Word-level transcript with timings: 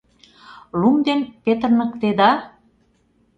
Лум 0.79 0.95
ден 1.05 1.19
петырныктеда? 1.43 2.31